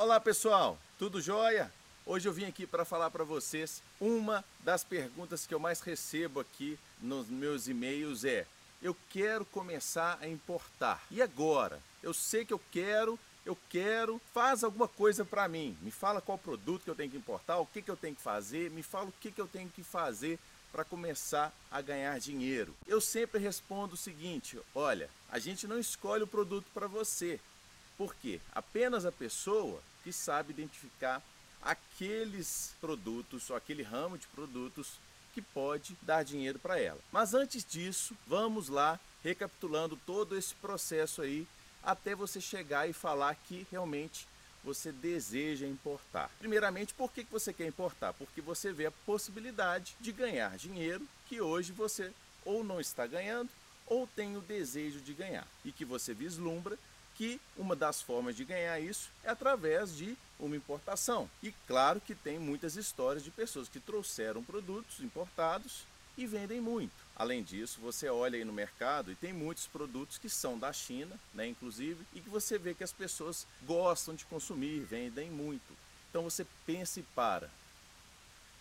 [0.00, 1.72] Olá pessoal, tudo jóia?
[2.06, 6.38] Hoje eu vim aqui para falar para vocês uma das perguntas que eu mais recebo
[6.38, 8.46] aqui nos meus e-mails é
[8.80, 11.04] eu quero começar a importar.
[11.10, 11.82] E agora?
[12.00, 15.76] Eu sei que eu quero, eu quero, faz alguma coisa para mim.
[15.82, 18.22] Me fala qual produto que eu tenho que importar, o que, que eu tenho que
[18.22, 20.38] fazer, me fala o que, que eu tenho que fazer
[20.70, 22.72] para começar a ganhar dinheiro.
[22.86, 27.40] Eu sempre respondo o seguinte: olha, a gente não escolhe o produto para você.
[27.98, 28.40] Por quê?
[28.54, 31.22] Apenas a pessoa que sabe identificar
[31.62, 34.92] aqueles produtos ou aquele ramo de produtos
[35.34, 37.00] que pode dar dinheiro para ela.
[37.12, 41.46] Mas antes disso, vamos lá recapitulando todo esse processo aí
[41.82, 44.26] até você chegar e falar que realmente
[44.64, 46.30] você deseja importar.
[46.38, 48.12] Primeiramente, por que você quer importar?
[48.12, 52.12] Porque você vê a possibilidade de ganhar dinheiro que hoje você
[52.44, 53.48] ou não está ganhando
[53.86, 56.78] ou tem o desejo de ganhar e que você vislumbra
[57.18, 61.28] que uma das formas de ganhar isso é através de uma importação.
[61.42, 65.82] E claro que tem muitas histórias de pessoas que trouxeram produtos importados
[66.16, 66.92] e vendem muito.
[67.16, 71.18] Além disso, você olha aí no mercado e tem muitos produtos que são da China,
[71.34, 75.76] né, inclusive, e que você vê que as pessoas gostam de consumir, vendem muito.
[76.08, 77.50] Então você pensa e para.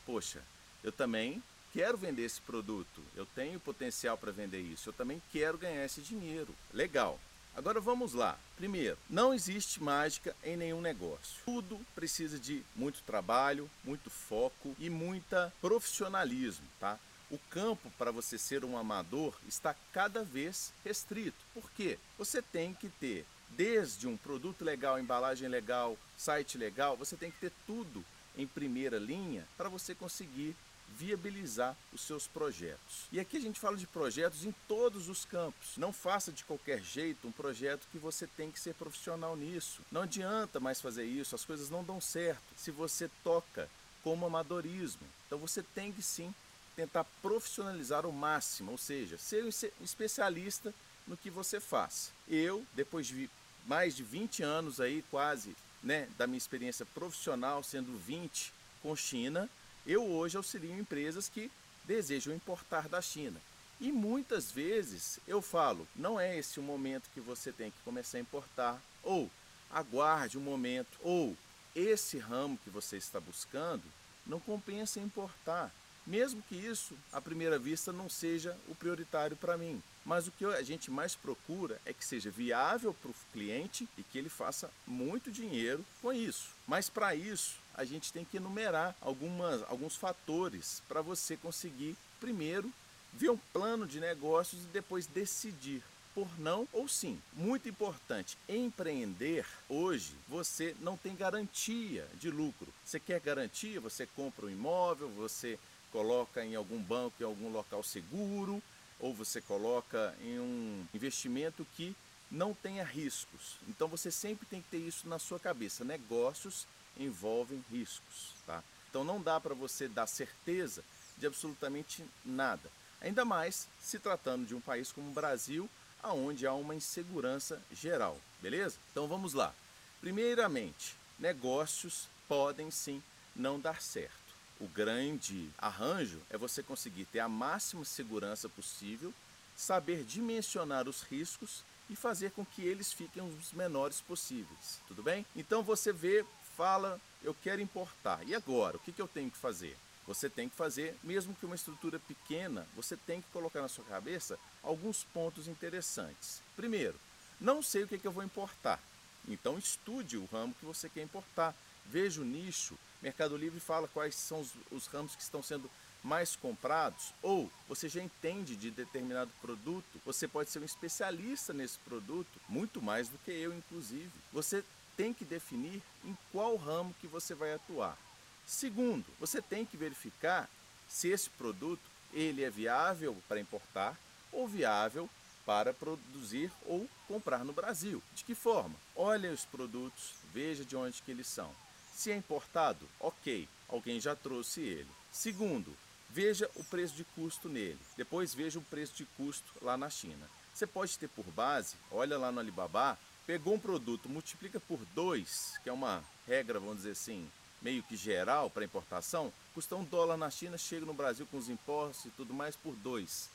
[0.04, 0.42] Poxa,
[0.84, 5.60] eu também quero vender esse produto, eu tenho potencial para vender isso, eu também quero
[5.60, 6.56] ganhar esse dinheiro.
[6.74, 7.20] Legal.
[7.58, 8.38] Agora vamos lá.
[8.56, 11.42] Primeiro, não existe mágica em nenhum negócio.
[11.44, 17.00] Tudo precisa de muito trabalho, muito foco e muita profissionalismo, tá?
[17.32, 21.44] O campo para você ser um amador está cada vez restrito.
[21.52, 21.98] Por quê?
[22.20, 27.40] Você tem que ter desde um produto legal, embalagem legal, site legal, você tem que
[27.40, 28.06] ter tudo
[28.38, 30.56] em primeira linha para você conseguir
[30.98, 33.06] viabilizar os seus projetos.
[33.12, 35.78] E aqui a gente fala de projetos em todos os campos.
[35.78, 39.82] Não faça de qualquer jeito um projeto que você tem que ser profissional nisso.
[39.92, 43.70] Não adianta mais fazer isso, as coisas não dão certo se você toca
[44.04, 45.08] como amadorismo.
[45.28, 46.34] Então você tem que sim
[46.76, 50.74] tentar profissionalizar o máximo, ou seja, ser um especialista
[51.08, 52.12] no que você faz.
[52.28, 53.30] Eu, depois de
[53.66, 59.50] mais de 20 anos aí, quase, né, da minha experiência profissional, sendo 20 com China,
[59.88, 61.50] eu hoje auxilio empresas que
[61.86, 63.42] desejam importar da China.
[63.80, 68.18] E muitas vezes eu falo, não é esse o momento que você tem que começar
[68.18, 69.32] a importar, ou
[69.72, 71.38] aguarde um momento, ou
[71.76, 73.84] esse ramo que você está buscando
[74.26, 75.72] não compensa importar.
[76.06, 79.82] Mesmo que isso, à primeira vista, não seja o prioritário para mim.
[80.06, 84.04] Mas o que a gente mais procura é que seja viável para o cliente e
[84.04, 86.48] que ele faça muito dinheiro com isso.
[86.66, 92.74] Mas para isso, a gente tem que enumerar algumas, alguns fatores para você conseguir, primeiro,
[93.14, 95.84] ver um plano de negócios e depois decidir
[96.16, 97.22] por não ou sim.
[97.34, 102.68] Muito importante, empreender hoje você não tem garantia de lucro.
[102.84, 103.80] Você quer garantia?
[103.80, 105.60] Você compra um imóvel, você
[105.92, 108.62] coloca em algum banco, em algum local seguro,
[109.00, 111.96] ou você coloca em um investimento que
[112.32, 113.58] não tenha riscos.
[113.68, 115.86] Então você sempre tem que ter isso na sua cabeça.
[115.86, 116.66] Negócios
[117.00, 118.34] envolvem riscos.
[118.46, 118.64] Tá?
[118.90, 120.84] Então não dá para você dar certeza
[121.18, 122.70] de absolutamente nada.
[123.02, 125.70] Ainda mais se tratando de um país como o Brasil,
[126.04, 128.78] onde há uma insegurança geral, beleza?
[128.92, 129.54] Então vamos lá.
[130.00, 133.02] Primeiramente, negócios podem sim
[133.36, 134.16] não dar certo.
[134.60, 139.14] O grande arranjo é você conseguir ter a máxima segurança possível,
[139.56, 145.26] saber dimensionar os riscos e fazer com que eles fiquem os menores possíveis, tudo bem?
[145.36, 146.26] Então você vê
[146.58, 148.28] fala, eu quero importar.
[148.28, 149.78] E agora, o que, que eu tenho que fazer?
[150.08, 153.86] Você tem que fazer, mesmo que uma estrutura pequena, você tem que colocar na sua
[153.86, 156.42] cabeça alguns pontos interessantes.
[156.56, 157.00] Primeiro,
[157.40, 158.80] não sei o que, que eu vou importar.
[159.28, 161.54] Então estude o ramo que você quer importar.
[161.86, 162.78] Veja o nicho.
[163.02, 165.70] Mercado Livre fala quais são os, os ramos que estão sendo
[166.04, 171.78] mais comprados, ou você já entende de determinado produto, você pode ser um especialista nesse
[171.80, 174.10] produto, muito mais do que eu, inclusive.
[174.32, 174.64] Você
[174.98, 177.98] tem que definir em qual ramo que você vai atuar.
[178.46, 180.50] Segundo, você tem que verificar
[180.90, 183.98] se esse produto ele é viável para importar
[184.32, 185.10] ou viável
[185.46, 188.02] para produzir ou comprar no Brasil.
[188.14, 188.76] De que forma?
[188.96, 191.54] Olhe os produtos, veja de onde que eles são.
[191.94, 194.90] Se é importado, ok, alguém já trouxe ele.
[195.12, 195.76] Segundo,
[196.10, 197.80] veja o preço de custo nele.
[197.96, 200.30] Depois veja o preço de custo lá na China.
[200.54, 202.98] Você pode ter por base, olha lá no Alibaba,
[203.28, 207.30] pegou um produto, multiplica por dois, que é uma regra, vamos dizer assim,
[207.62, 211.50] meio que geral para importação, custa um dólar na China, chega no Brasil com os
[211.50, 213.30] impostos e tudo mais por dois.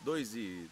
[0.00, 0.68] Dois e.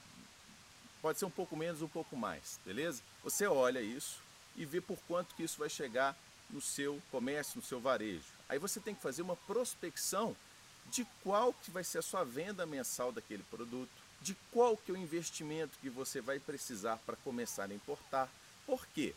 [1.00, 3.00] Pode ser um pouco menos, um pouco mais, beleza?
[3.23, 4.21] Você olha isso
[4.56, 6.17] e vê por quanto que isso vai chegar
[6.50, 8.25] no seu comércio, no seu varejo.
[8.49, 10.35] Aí você tem que fazer uma prospecção
[10.87, 13.91] de qual que vai ser a sua venda mensal daquele produto,
[14.21, 18.31] de qual que é o investimento que você vai precisar para começar a importar.
[18.66, 19.14] Por quê?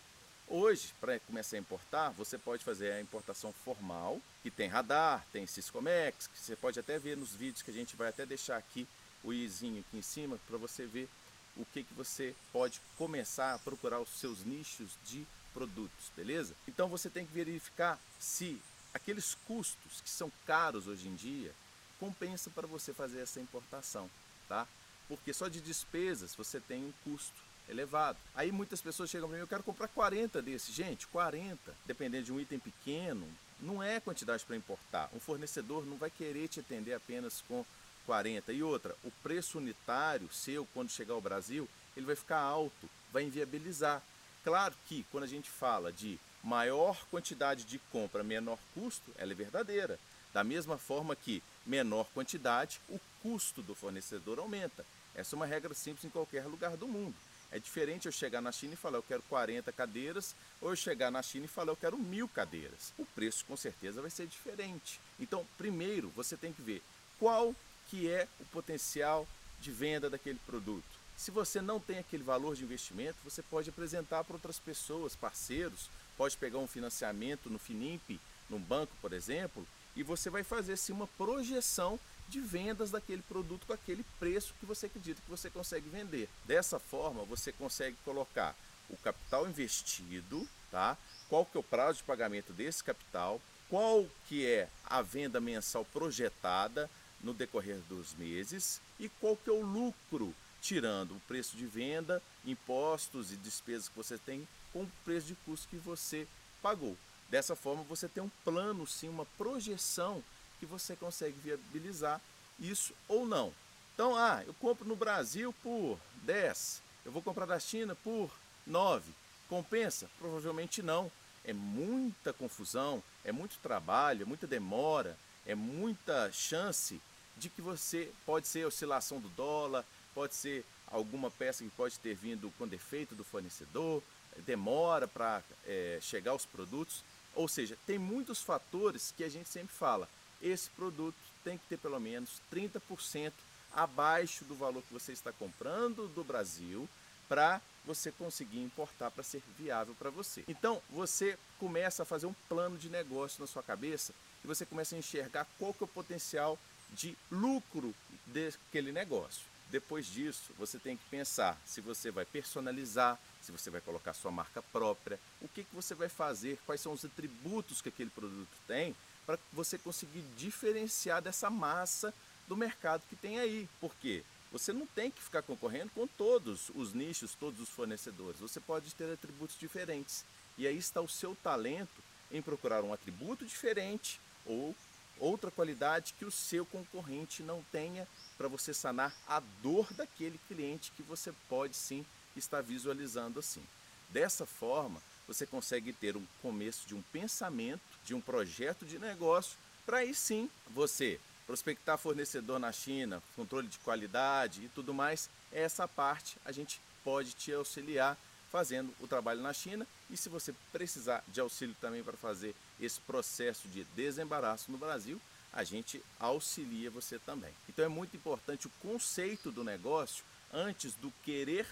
[0.47, 5.45] Hoje, para começar a importar, você pode fazer a importação formal, que tem radar, tem
[5.45, 8.87] Syscomex, que você pode até ver nos vídeos que a gente vai até deixar aqui
[9.23, 11.09] o izinho aqui em cima para você ver
[11.57, 16.53] o que, que você pode começar a procurar os seus nichos de produtos, beleza?
[16.67, 18.61] Então você tem que verificar se
[18.93, 21.53] aqueles custos que são caros hoje em dia
[21.99, 24.09] compensa para você fazer essa importação,
[24.47, 24.67] tá?
[25.07, 28.17] Porque só de despesas você tem um custo elevado.
[28.35, 30.73] Aí muitas pessoas chegam para mim, eu quero comprar 40 desses.
[30.73, 33.27] Gente, 40, dependendo de um item pequeno,
[33.59, 35.09] não é quantidade para importar.
[35.13, 37.65] Um fornecedor não vai querer te atender apenas com
[38.05, 38.53] 40.
[38.53, 43.23] E outra, o preço unitário seu, quando chegar ao Brasil, ele vai ficar alto, vai
[43.23, 44.01] inviabilizar.
[44.43, 49.35] Claro que quando a gente fala de maior quantidade de compra, menor custo, ela é
[49.35, 49.99] verdadeira.
[50.33, 54.85] Da mesma forma que menor quantidade, o custo do fornecedor aumenta.
[55.15, 57.15] Essa é uma regra simples em qualquer lugar do mundo.
[57.51, 61.09] É diferente eu chegar na China e falar eu quero 40 cadeiras, ou eu chegar
[61.09, 62.93] na China e falar eu quero mil cadeiras.
[62.97, 64.99] O preço com certeza vai ser diferente.
[65.19, 66.81] Então, primeiro você tem que ver
[67.17, 67.55] qual
[67.89, 69.27] que é o potencial
[69.59, 70.97] de venda daquele produto.
[71.15, 75.89] Se você não tem aquele valor de investimento, você pode apresentar para outras pessoas, parceiros,
[76.15, 80.93] pode pegar um financiamento no Finimp, num banco, por exemplo, e você vai fazer sim
[80.93, 85.89] uma projeção de vendas daquele produto com aquele preço que você acredita que você consegue
[85.89, 86.29] vender.
[86.45, 88.55] Dessa forma, você consegue colocar
[88.89, 90.97] o capital investido, tá?
[91.29, 95.83] Qual que é o prazo de pagamento desse capital, qual que é a venda mensal
[95.85, 96.89] projetada,
[97.21, 102.21] no decorrer dos meses e qual que é o lucro, tirando o preço de venda,
[102.45, 106.27] impostos e despesas que você tem com o preço de custo que você
[106.61, 106.97] pagou.
[107.29, 110.23] Dessa forma você tem um plano, sim, uma projeção
[110.59, 112.21] que você consegue viabilizar
[112.59, 113.53] isso ou não.
[113.93, 118.29] Então, ah, eu compro no Brasil por 10, eu vou comprar da China por
[118.65, 119.11] 9.
[119.49, 120.09] Compensa?
[120.19, 121.11] Provavelmente não.
[121.43, 127.01] É muita confusão, é muito trabalho, é muita demora, é muita chance
[127.37, 132.15] de que você pode ser oscilação do dólar, pode ser alguma peça que pode ter
[132.15, 134.03] vindo com defeito do fornecedor,
[134.45, 137.03] demora para é, chegar aos produtos.
[137.33, 140.09] Ou seja, tem muitos fatores que a gente sempre fala.
[140.41, 143.31] Esse produto tem que ter pelo menos 30%
[143.73, 146.87] abaixo do valor que você está comprando do Brasil
[147.27, 150.43] para você conseguir importar para ser viável para você.
[150.47, 154.13] Então você começa a fazer um plano de negócio na sua cabeça
[154.43, 156.57] e você começa a enxergar qual que é o potencial
[156.93, 157.93] de lucro
[158.25, 159.43] daquele negócio.
[159.69, 164.29] Depois disso, você tem que pensar se você vai personalizar, se você vai colocar sua
[164.29, 168.57] marca própria, o que, que você vai fazer, quais são os atributos que aquele produto
[168.67, 168.93] tem,
[169.25, 172.13] para você conseguir diferenciar dessa massa
[172.45, 173.69] do mercado que tem aí.
[173.79, 174.21] Por quê?
[174.51, 178.41] Você não tem que ficar concorrendo com todos os nichos, todos os fornecedores.
[178.41, 180.25] Você pode ter atributos diferentes.
[180.57, 184.75] E aí está o seu talento em procurar um atributo diferente ou
[185.19, 188.05] outra qualidade que o seu concorrente não tenha
[188.37, 192.05] para você sanar a dor daquele cliente que você pode sim
[192.39, 193.63] estar visualizando assim.
[194.09, 199.57] Dessa forma, você consegue ter um começo de um pensamento, de um projeto de negócio,
[199.85, 205.29] para aí sim você prospectar fornecedor na China, controle de qualidade e tudo mais.
[205.51, 208.17] Essa parte a gente pode te auxiliar
[208.51, 212.99] fazendo o trabalho na China e se você precisar de auxílio também para fazer esse
[213.01, 215.19] processo de desembaraço no Brasil,
[215.53, 217.53] a gente auxilia você também.
[217.67, 221.67] Então é muito importante o conceito do negócio antes do querer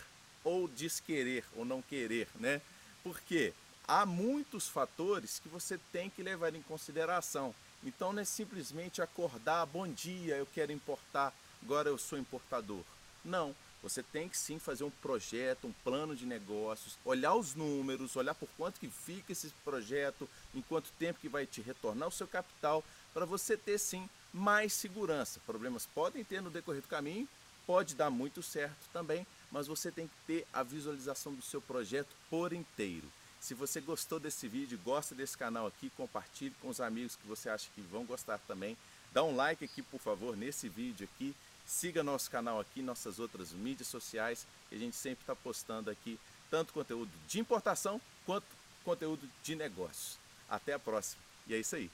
[0.46, 2.62] ou desquerer ou não querer, né?
[3.04, 3.54] Porque
[3.86, 7.54] há muitos fatores que você tem que levar em consideração.
[7.84, 12.84] Então não é simplesmente acordar, bom dia, eu quero importar, agora eu sou importador.
[13.24, 18.16] Não, você tem que sim fazer um projeto, um plano de negócios, olhar os números,
[18.16, 22.12] olhar por quanto que fica esse projeto, em quanto tempo que vai te retornar o
[22.12, 22.84] seu capital,
[23.14, 25.40] para você ter sim mais segurança.
[25.46, 27.28] Problemas podem ter no decorrer do caminho,
[27.68, 32.16] pode dar muito certo também, mas você tem que ter a visualização do seu projeto
[32.30, 33.08] por inteiro.
[33.40, 37.50] Se você gostou desse vídeo, gosta desse canal aqui, compartilhe com os amigos que você
[37.50, 38.78] acha que vão gostar também.
[39.14, 41.36] Dá um like aqui, por favor, nesse vídeo aqui
[41.66, 46.20] Siga nosso canal aqui, nossas outras mídias sociais, que a gente sempre está postando aqui
[46.50, 48.46] tanto conteúdo de importação quanto
[48.84, 50.20] conteúdo de negócios.
[50.48, 51.22] Até a próxima.
[51.48, 51.90] E é isso aí.